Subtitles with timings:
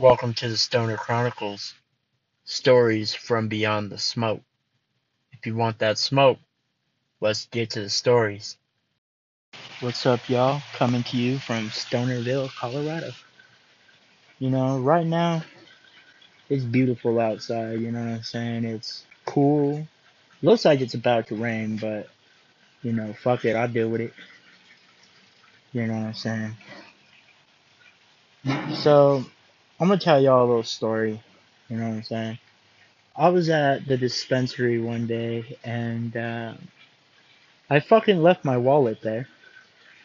[0.00, 1.74] Welcome to the Stoner Chronicles,
[2.44, 4.40] stories from beyond the smoke.
[5.30, 6.38] If you want that smoke,
[7.20, 8.56] let's get to the stories.
[9.80, 10.62] What's up, y'all?
[10.72, 13.10] Coming to you from Stonerville, Colorado.
[14.38, 15.42] You know, right now,
[16.48, 18.64] it's beautiful outside, you know what I'm saying?
[18.64, 19.86] It's cool.
[20.40, 22.08] Looks like it's about to rain, but,
[22.82, 24.14] you know, fuck it, I'll deal with it.
[25.74, 26.56] You know what I'm saying?
[28.76, 29.26] So,
[29.80, 31.22] I'm gonna tell y'all a little story.
[31.70, 32.38] You know what I'm saying?
[33.16, 36.54] I was at the dispensary one day and uh,
[37.70, 39.26] I fucking left my wallet there.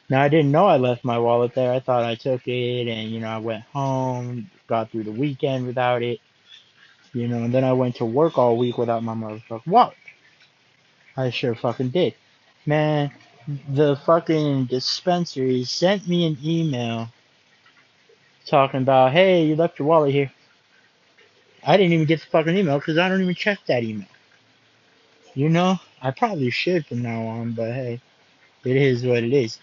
[0.10, 1.74] Now I didn't know I left my wallet there.
[1.74, 5.68] I thought I took it and you know I went home, got through the weekend
[5.68, 6.22] without it.
[7.14, 9.98] You know, and then I went to work all week without my motherfucking wallet.
[11.18, 12.16] I sure fucking did.
[12.66, 13.12] Man,
[13.70, 17.10] the fucking dispensary sent me an email
[18.46, 20.32] talking about, hey, you left your wallet here.
[21.66, 24.08] I didn't even get the fucking email because I don't even check that email.
[25.34, 28.00] You know, I probably should from now on, but hey,
[28.64, 29.60] it is what it is.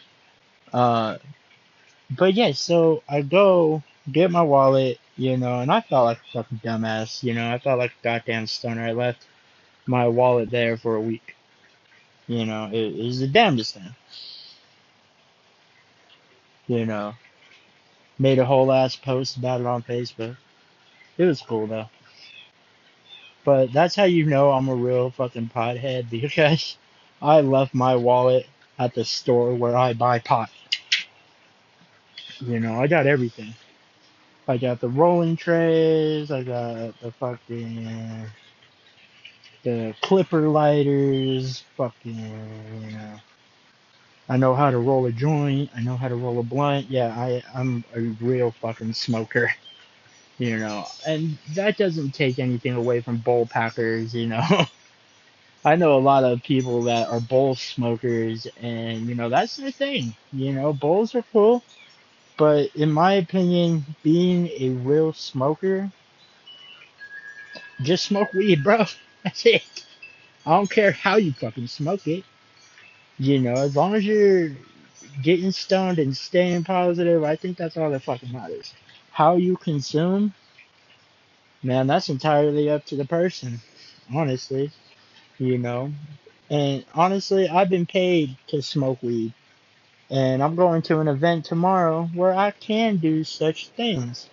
[0.73, 1.19] Uh,
[2.11, 6.33] but yeah, so I go get my wallet, you know, and I felt like a
[6.33, 8.85] fucking dumbass, you know, I felt like a goddamn stoner.
[8.85, 9.27] I left
[9.87, 11.37] my wallet there for a week.
[12.27, 13.95] You know, it, it was the damnedest thing.
[16.67, 17.15] You know,
[18.23, 20.37] made a whole ass post about it on Facebook.
[21.19, 21.91] It was cool though.
[23.45, 26.77] But that's how you know I'm a real fucking pothead because
[27.21, 28.47] I left my wallet
[28.79, 30.51] at the store where I buy pot.
[32.41, 33.55] You know, I got everything.
[34.49, 38.27] I got the rolling trays, I got the fucking
[39.63, 43.21] the clipper lighters, fucking you know.
[44.33, 46.91] I know how to roll a joint, I know how to roll a blunt.
[46.91, 49.51] Yeah, I I'm a real fucking smoker.
[50.39, 54.43] You know, and that doesn't take anything away from bowl packers, you know.
[55.65, 59.71] I know a lot of people that are bowl smokers, and you know that's their
[59.71, 60.17] thing.
[60.33, 61.63] You know, bowls are cool,
[62.39, 65.93] but in my opinion, being a real smoker,
[67.83, 68.87] just smoke weed, bro.
[69.25, 69.63] That's it.
[70.47, 72.25] I don't care how you fucking smoke it.
[73.19, 74.51] You know, as long as you're
[75.23, 78.75] getting stoned and staying positive, I think that's all that fucking matters.
[79.11, 80.35] How you consume,
[81.63, 83.61] man, that's entirely up to the person,
[84.15, 84.71] honestly.
[85.39, 85.93] You know,
[86.51, 89.35] and honestly, I've been paid to smoke weed.
[90.11, 94.29] And I'm going to an event tomorrow where I can do such things.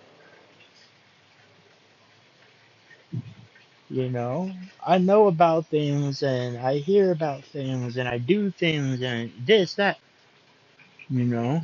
[3.90, 4.52] You know,
[4.86, 9.74] I know about things and I hear about things and I do things and this,
[9.76, 9.98] that.
[11.10, 11.62] You know,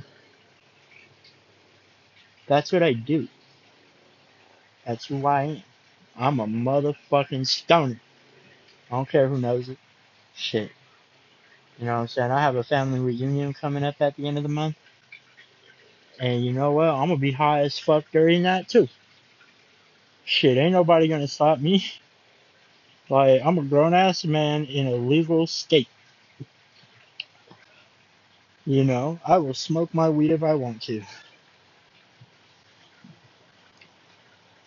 [2.48, 3.28] that's what I do.
[4.86, 5.62] That's who I am.
[6.16, 8.00] I'm a motherfucking stoner.
[8.90, 9.78] I don't care who knows it.
[10.34, 10.72] Shit.
[11.78, 12.32] You know what I'm saying?
[12.32, 14.76] I have a family reunion coming up at the end of the month.
[16.20, 16.88] And you know what?
[16.90, 18.88] I'm gonna be high as fuck during that too.
[20.24, 21.84] Shit, ain't nobody gonna stop me.
[23.10, 25.88] Like, I'm a grown ass man in a legal state.
[28.66, 31.02] You know, I will smoke my weed if I want to.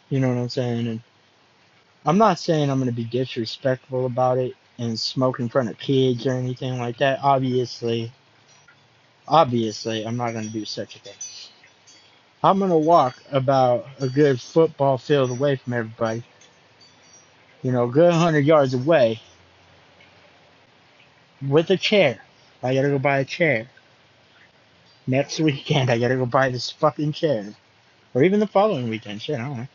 [0.10, 0.88] You know what I'm saying?
[0.88, 1.02] And
[2.06, 6.26] I'm not saying I'm gonna be disrespectful about it and smoke in front of kids
[6.28, 7.20] or anything like that.
[7.24, 8.12] Obviously,
[9.28, 11.14] obviously, I'm not gonna do such a thing.
[12.44, 16.24] I'm gonna walk about a good football field away from everybody.
[17.62, 19.22] You know, a good hundred yards away
[21.46, 22.22] with a chair.
[22.64, 23.68] I gotta go buy a chair.
[25.08, 27.54] Next weekend, I gotta go buy this fucking chair.
[28.14, 29.22] Or even the following weekend.
[29.22, 29.68] Shit, I don't know.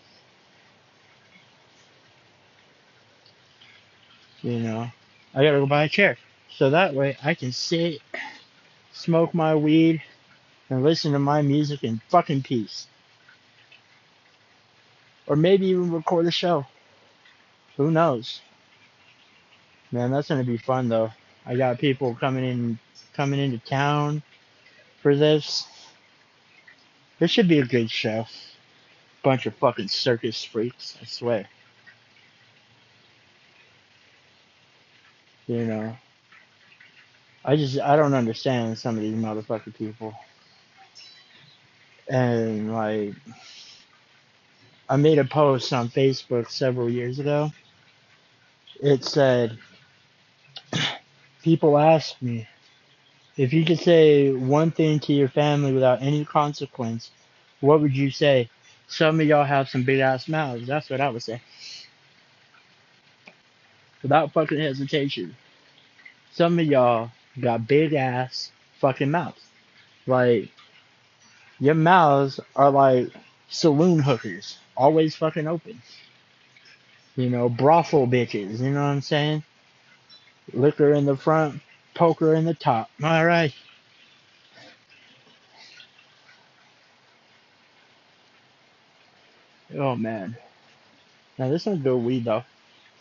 [4.43, 4.91] You know,
[5.35, 6.19] I gotta go buy a chair.
[6.51, 8.01] So that way I can sit,
[8.93, 10.03] smoke my weed,
[10.71, 12.87] and listen to my music in fucking peace.
[15.27, 16.67] Or maybe even record a show.
[17.77, 18.41] Who knows?
[19.91, 21.11] Man, that's gonna be fun though.
[21.47, 22.79] I got people coming in
[23.15, 24.23] coming into town
[25.03, 25.67] for this.
[27.19, 28.27] This should be a good show.
[29.23, 31.49] Bunch of fucking circus freaks, I swear.
[35.47, 35.97] You know.
[37.45, 40.15] I just I don't understand some of these motherfucking people.
[42.09, 43.15] And like
[44.89, 47.51] I made a post on Facebook several years ago.
[48.85, 49.59] It said
[51.43, 52.47] people ask me
[53.39, 57.11] if you could say one thing to your family without any consequence,
[57.61, 58.51] what would you say?
[58.87, 60.67] Some of y'all have some big ass mouths.
[60.67, 61.41] That's what I would say.
[64.03, 65.35] Without fucking hesitation.
[66.33, 67.11] Some of y'all
[67.41, 69.41] got big ass fucking mouths.
[70.07, 70.51] Like,
[71.59, 73.09] your mouths are like
[73.49, 74.59] saloon hookers.
[74.77, 75.81] Always fucking open.
[77.17, 78.61] You know, brothel bitches.
[78.61, 79.45] You know what I'm saying?
[80.53, 81.61] Liquor in the front,
[81.95, 82.91] poker in the top.
[83.03, 83.55] Alright.
[89.77, 90.37] Oh man.
[91.39, 92.45] Now this one's good weed though.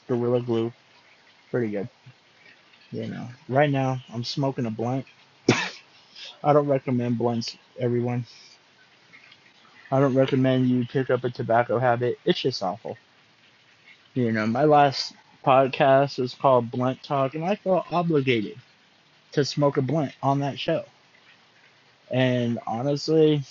[0.08, 0.72] Gorilla glue.
[1.52, 1.90] Pretty good.
[2.92, 3.28] You know.
[3.50, 5.06] Right now I'm smoking a blunt.
[6.44, 8.26] I don't recommend blunts, everyone.
[9.92, 12.20] I don't recommend you pick up a tobacco habit.
[12.26, 12.98] It's just awful.
[14.16, 15.14] You know, my last
[15.44, 18.58] podcast was called Blunt Talk and I felt obligated
[19.32, 20.86] to smoke a blunt on that show.
[22.12, 23.42] And honestly,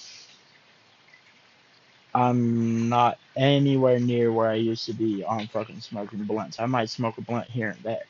[2.15, 6.61] I'm not anywhere near where I used to be on fucking smoking blunts.
[6.61, 8.05] I might smoke a blunt here and there.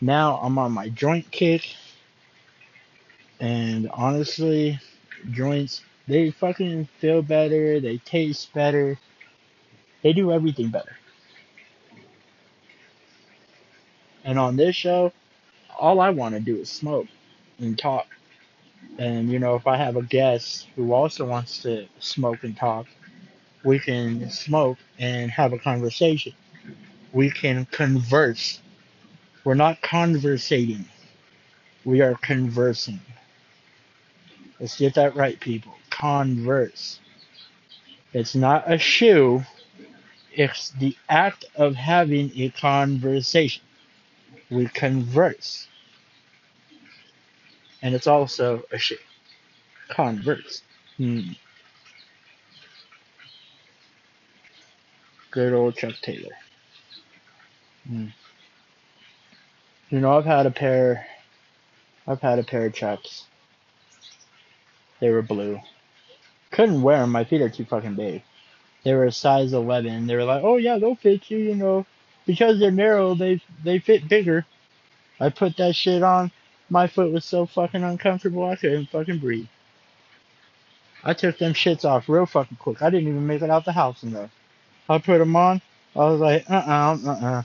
[0.00, 1.76] Now I'm on my joint kick,
[3.38, 4.80] and honestly,
[5.30, 8.98] joints they fucking feel better, they taste better,
[10.02, 10.96] they do everything better.
[14.24, 15.12] And on this show,
[15.78, 17.08] all I want to do is smoke
[17.58, 18.06] and talk.
[18.98, 22.86] And you know, if I have a guest who also wants to smoke and talk,
[23.64, 26.32] we can smoke and have a conversation.
[27.12, 28.60] We can converse.
[29.44, 30.84] We're not conversating.
[31.84, 33.00] We are conversing.
[34.60, 35.74] Let's get that right, people.
[35.90, 37.00] Converse.
[38.12, 39.42] It's not a shoe.
[40.32, 43.62] It's the act of having a conversation.
[44.52, 45.66] We converse.
[47.80, 48.96] And it's also a shoe.
[49.88, 50.62] Converse.
[50.98, 51.30] Hmm.
[55.30, 56.36] Good old Chuck Taylor.
[57.88, 58.08] Hmm.
[59.88, 61.06] You know, I've had a pair.
[62.06, 63.24] I've had a pair of Chucks.
[65.00, 65.60] They were blue.
[66.50, 67.10] Couldn't wear them.
[67.10, 68.22] My feet are too fucking big.
[68.84, 70.06] They were a size 11.
[70.06, 71.38] They were like, oh yeah, they'll fit you.
[71.38, 71.86] You know,
[72.26, 74.46] because they're narrow, they they fit bigger.
[75.20, 76.30] I put that shit on.
[76.70, 79.46] My foot was so fucking uncomfortable, I couldn't fucking breathe.
[81.04, 82.82] I took them shits off real fucking quick.
[82.82, 84.30] I didn't even make it out the house enough.
[84.88, 85.60] I put them on.
[85.94, 87.42] I was like, uh uh-uh, uh, uh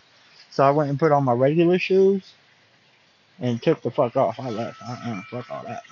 [0.51, 2.33] So I went and put on my regular shoes
[3.39, 4.39] and took the fuck off.
[4.39, 4.81] I left.
[4.81, 5.83] Uh uh, fuck all that.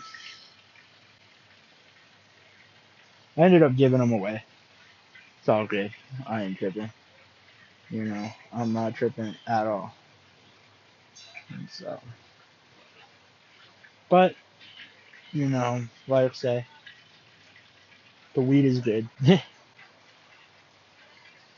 [3.38, 4.44] I ended up giving them away.
[5.40, 5.92] It's all good.
[6.28, 6.90] I ain't tripping.
[7.90, 9.94] You know, I'm not tripping at all.
[11.50, 12.00] And so,
[14.10, 14.36] but,
[15.32, 16.66] you know, like I say,
[18.34, 19.08] the weed is good.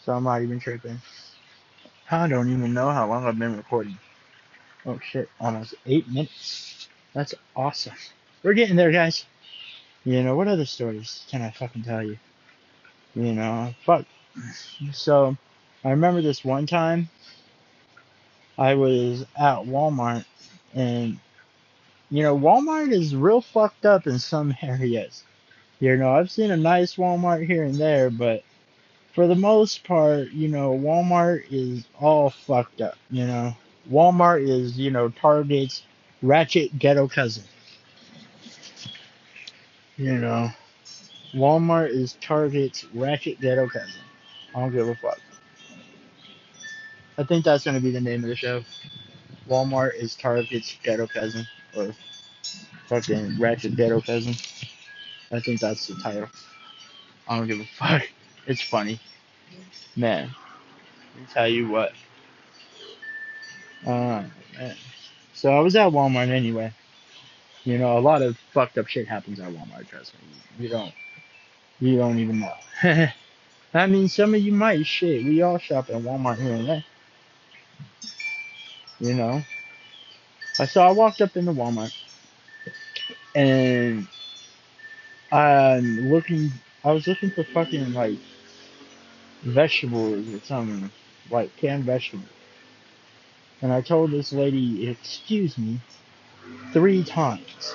[0.03, 0.99] so I'm not even tripping.
[2.09, 3.97] I don't even know how long I've been recording.
[4.85, 6.87] Oh shit, almost eight minutes.
[7.13, 7.95] That's awesome.
[8.43, 9.25] We're getting there, guys.
[10.05, 12.17] You know, what other stories can I fucking tell you?
[13.15, 14.05] You know, fuck.
[14.93, 15.35] So,
[15.87, 17.07] I remember this one time
[18.57, 20.25] I was at Walmart
[20.75, 21.17] and,
[22.09, 25.23] you know, Walmart is real fucked up in some areas.
[25.79, 28.43] You know, I've seen a nice Walmart here and there, but
[29.13, 33.55] for the most part, you know, Walmart is all fucked up, you know.
[33.89, 35.83] Walmart is, you know, Target's
[36.21, 37.45] ratchet ghetto cousin.
[39.95, 40.49] You know,
[41.33, 44.01] Walmart is Target's ratchet ghetto cousin.
[44.53, 45.17] I don't give a fuck.
[47.17, 48.63] I think that's going to be the name of the show.
[49.49, 51.47] Walmart is Target's ghetto cousin.
[51.75, 51.93] Or
[52.87, 54.35] fucking ratchet ghetto cousin.
[55.31, 56.29] I think that's the title.
[57.27, 58.03] I don't give a fuck.
[58.49, 58.97] It's funny.
[59.97, 60.33] Man,
[61.13, 61.91] let me tell you what.
[63.85, 64.23] Uh,
[64.57, 64.75] man.
[65.33, 66.71] So I was at Walmart anyway.
[67.65, 69.89] You know, a lot of fucked up shit happens at Walmart.
[69.89, 70.63] Trust me.
[70.63, 70.93] You don't.
[71.81, 72.53] You don't even know.
[73.73, 74.85] I mean, some of you might.
[74.85, 76.85] Shit, we all shop at Walmart here and there.
[78.99, 79.41] You know.
[80.59, 80.87] I saw.
[80.87, 81.93] I walked up into Walmart,
[83.35, 84.07] and
[85.31, 86.51] I'm looking.
[86.83, 88.17] I was looking for fucking like
[89.43, 90.91] vegetables or something,
[91.29, 92.29] like canned vegetables.
[93.61, 95.79] And I told this lady, excuse me,
[96.73, 97.73] three times.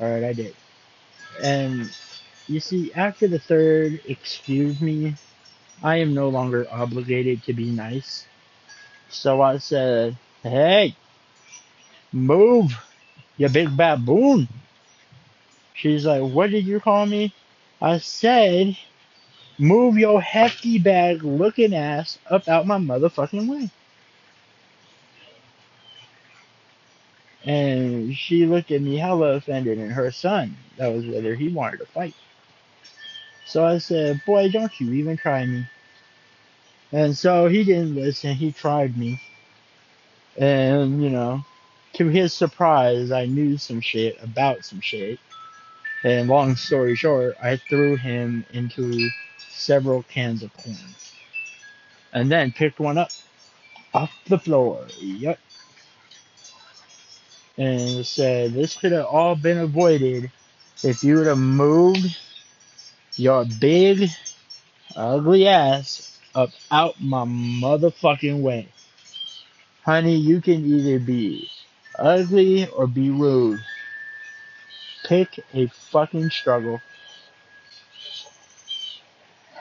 [0.00, 0.54] Alright, I did.
[1.42, 1.90] And
[2.46, 5.14] you see, after the third excuse me,
[5.82, 8.26] I am no longer obligated to be nice.
[9.10, 10.96] So I said, hey,
[12.12, 12.72] move,
[13.36, 14.48] you big baboon.
[15.74, 17.34] She's like, what did you call me?
[17.80, 18.76] I said,
[19.58, 23.70] Move your hefty bag looking ass up out my motherfucking way.
[27.44, 31.48] And she looked at me hella offended, and her son, that was with her, he
[31.48, 32.14] wanted to fight.
[33.46, 35.66] So I said, Boy, don't you even try me.
[36.90, 39.20] And so he didn't listen, he tried me.
[40.36, 41.44] And, you know,
[41.94, 45.18] to his surprise, I knew some shit about some shit.
[46.02, 50.76] And long story short, I threw him into several cans of corn.
[52.12, 53.10] And then picked one up
[53.92, 54.86] off the floor.
[55.00, 55.38] Yep.
[57.56, 60.30] And said, This could have all been avoided
[60.82, 62.18] if you would have moved
[63.16, 64.10] your big,
[64.96, 68.68] ugly ass up out my motherfucking way.
[69.84, 71.48] Honey, you can either be
[71.98, 73.60] ugly or be rude.
[75.04, 76.80] Pick a fucking struggle.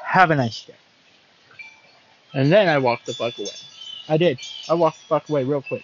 [0.06, 0.76] Have a nice day.
[2.34, 3.56] And then I walked the fuck away.
[4.08, 4.40] I did.
[4.70, 5.84] I walked the fuck away real quick.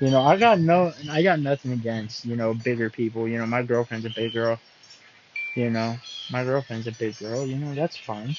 [0.00, 3.28] You know, I got no, I got nothing against you know bigger people.
[3.28, 4.58] You know, my girlfriend's a big girl.
[5.54, 5.96] You know,
[6.30, 7.46] my girlfriend's a big girl.
[7.46, 8.36] You know, that's fine.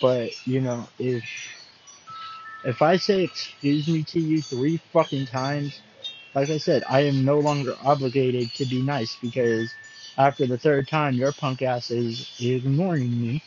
[0.00, 1.24] But you know, if
[2.66, 5.80] if I say excuse me to you three fucking times,
[6.34, 9.74] like I said, I am no longer obligated to be nice because
[10.18, 13.42] after the third time, your punk ass is ignoring me,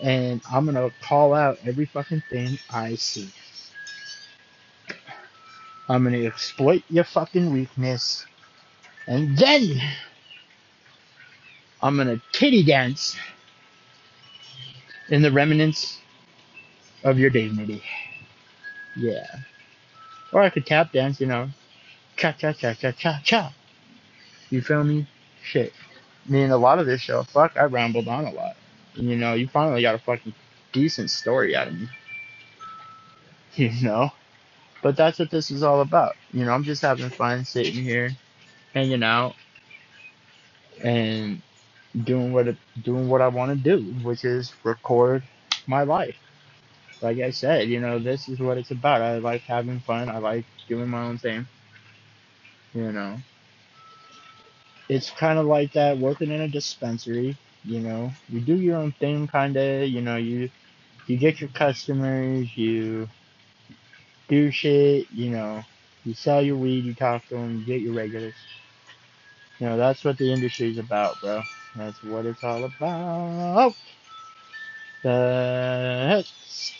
[0.00, 3.30] and I'm gonna call out every fucking thing I see.
[5.88, 8.26] I'm gonna exploit your fucking weakness,
[9.08, 9.80] and then
[11.82, 13.16] I'm gonna titty dance
[15.10, 15.98] in the remnants
[17.04, 17.82] of your dignity.
[18.98, 19.26] Yeah.
[20.32, 21.48] Or I could tap dance, you know,
[22.16, 23.54] cha cha cha cha cha cha.
[24.50, 25.06] You feel me?
[25.42, 25.72] Shit.
[26.26, 28.56] I mean, a lot of this show, fuck, I rambled on a lot.
[28.94, 30.34] You know, you finally got a fucking
[30.72, 31.88] decent story out of me.
[33.54, 34.12] You know?
[34.82, 36.14] But that's what this is all about.
[36.32, 38.10] You know, I'm just having fun sitting here,
[38.72, 39.34] hanging out,
[40.80, 41.42] and
[42.04, 42.46] doing what
[42.82, 45.24] doing what I want to do, which is record
[45.66, 46.14] my life.
[47.00, 49.02] Like I said, you know, this is what it's about.
[49.02, 50.08] I like having fun.
[50.08, 51.46] I like doing my own thing.
[52.74, 53.16] You know,
[54.88, 57.36] it's kind of like that working in a dispensary.
[57.64, 59.88] You know, you do your own thing, kind of.
[59.88, 60.50] You know, you
[61.06, 63.08] you get your customers, you
[64.28, 65.10] do shit.
[65.12, 65.62] You know,
[66.04, 68.34] you sell your weed, you talk to them, you get your regulars.
[69.58, 71.42] You know, that's what the industry's about, bro.
[71.76, 73.74] That's what it's all about.
[75.02, 76.32] That's,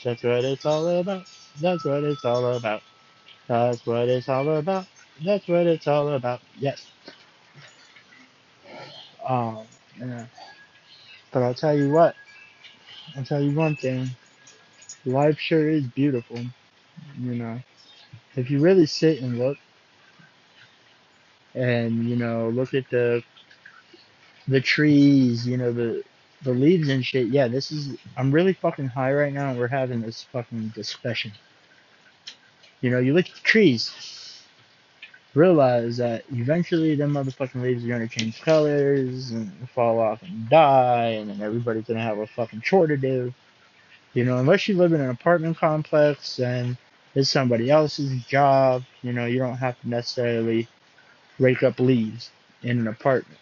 [0.04, 1.26] that's what it's all about.
[1.60, 2.82] That's what it's all about.
[3.48, 4.86] That's what it's all about.
[5.24, 6.40] That's what it's all about.
[6.58, 6.86] Yes.
[9.26, 9.66] Um,
[9.98, 10.26] yeah.
[11.32, 12.16] But I'll tell you what.
[13.16, 14.10] I'll tell you one thing.
[15.04, 16.38] Life sure is beautiful.
[17.20, 17.60] You know,
[18.36, 19.58] if you really sit and look,
[21.54, 23.22] and you know, look at the
[24.48, 26.02] the trees, you know, the
[26.42, 27.28] the leaves and shit.
[27.28, 27.96] Yeah, this is.
[28.16, 31.32] I'm really fucking high right now, and we're having this fucking discussion.
[32.80, 34.42] You know, you look at the trees,
[35.34, 41.16] realize that eventually them motherfucking leaves are gonna change colors and fall off and die,
[41.20, 43.34] and then everybody's gonna have a fucking chore to do.
[44.14, 46.76] You know, unless you live in an apartment complex and
[47.14, 50.68] it's somebody else's job, you know, you don't have to necessarily
[51.38, 52.30] rake up leaves
[52.62, 53.40] in an apartment.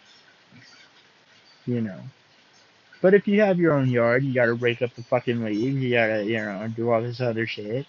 [1.65, 1.99] You know.
[3.01, 5.91] But if you have your own yard, you gotta break up the fucking leaves, you
[5.91, 7.85] gotta, you know, do all this other shit.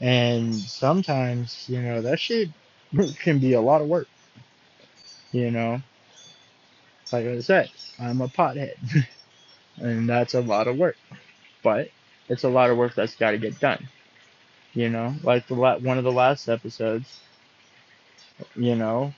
[0.00, 2.50] And sometimes, you know, that shit
[3.18, 4.08] can be a lot of work.
[5.32, 5.80] You know,
[7.12, 8.74] like I said, I'm a pothead,
[9.78, 10.96] and that's a lot of work.
[11.62, 11.88] But
[12.28, 13.88] it's a lot of work that's got to get done.
[14.74, 17.20] You know, like the la- one of the last episodes.
[18.56, 19.14] You know,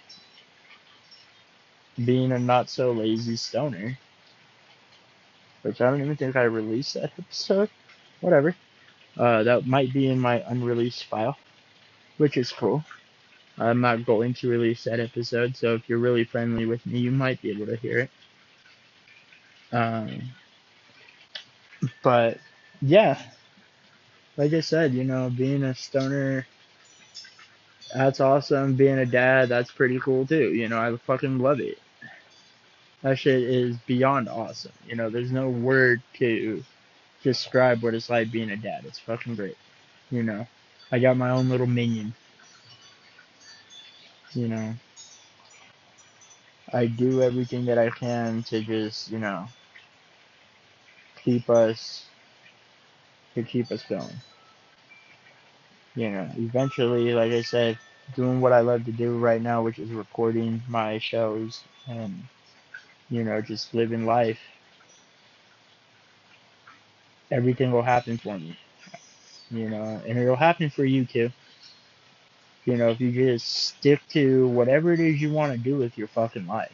[2.03, 3.99] being a not so lazy stoner,
[5.67, 7.71] which I don't even think I released that episode.
[8.21, 8.55] Whatever.
[9.17, 11.37] Uh, that might be in my unreleased file,
[12.19, 12.85] which is cool.
[13.59, 17.11] I'm not going to release that episode, so if you're really friendly with me, you
[17.11, 18.11] might be able to hear it.
[19.73, 20.23] Um,
[22.03, 22.39] but
[22.83, 23.19] yeah,
[24.37, 26.47] like I said, you know, being a stoner,
[27.95, 28.75] that's awesome.
[28.75, 30.53] Being a dad, that's pretty cool too.
[30.53, 31.79] You know, I fucking love it.
[33.07, 34.73] That shit is beyond awesome.
[34.85, 36.65] You know, there's no word to
[37.23, 38.85] describe what it's like being a dad.
[38.85, 39.57] It's fucking great.
[40.11, 40.45] You know,
[40.91, 42.17] I got my own little minion.
[44.33, 44.75] You know,
[46.73, 49.47] I do everything that I can to just, you know,
[51.23, 52.07] keep us
[53.37, 54.17] to keep us going.
[55.95, 57.79] You know, eventually, like I said,
[58.17, 62.25] doing what I love to do right now, which is recording my shows and
[63.11, 64.39] you know just living life.
[67.31, 68.59] Everything will happen for me.
[69.51, 71.31] You know, and it'll happen for you too.
[72.65, 75.97] You know, if you just stick to whatever it is you want to do with
[75.99, 76.73] your fucking life.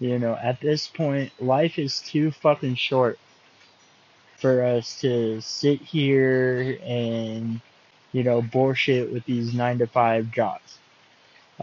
[0.00, 3.18] You know, at this point, life is too fucking short
[4.38, 7.60] for us to sit here and,
[8.12, 10.78] you know, bullshit with these nine to five jobs.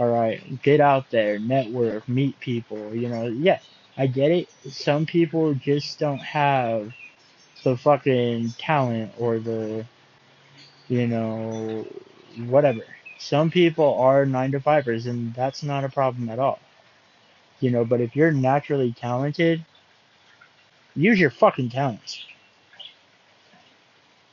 [0.02, 3.60] Alright, get out there, network, meet people, you know, yeah,
[3.96, 4.50] I get it.
[4.68, 6.92] Some people just don't have
[7.64, 9.86] the fucking talent or the,
[10.88, 11.86] you know,
[12.48, 12.82] whatever.
[13.20, 16.58] Some people are nine to fivers, and that's not a problem at all.
[17.60, 19.64] You know, but if you're naturally talented,
[20.96, 22.26] use your fucking talents.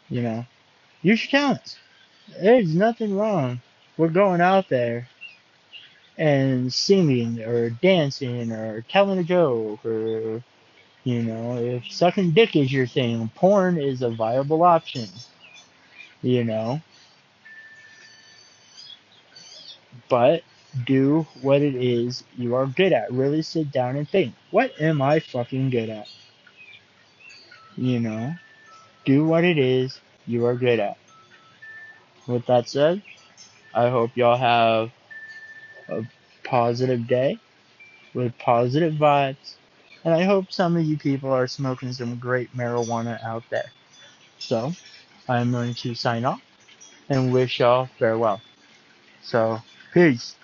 [0.09, 0.47] You know,
[1.03, 1.77] use your talents.
[2.41, 3.61] There's nothing wrong
[3.99, 5.11] with going out there
[6.19, 10.43] and singing or dancing or telling a joke or,
[11.05, 15.09] you know, if sucking dick is your thing, porn is a viable option.
[16.21, 16.81] You know,
[20.09, 20.43] but
[20.87, 23.13] do what it is you are good at.
[23.13, 26.09] Really sit down and think, what am I fucking good at?
[27.77, 28.35] You know,
[29.05, 30.99] do what it is you are good at.
[32.27, 33.03] With that said,
[33.73, 34.91] I hope y'all have
[35.89, 36.03] a
[36.45, 37.39] positive day
[38.15, 39.55] with positive vibes.
[40.05, 43.71] And I hope some of you people are smoking some great marijuana out there.
[44.39, 44.73] So,
[45.29, 46.41] I'm going to sign off
[47.09, 48.41] and wish y'all farewell.
[49.23, 49.61] So,
[49.93, 50.37] peace.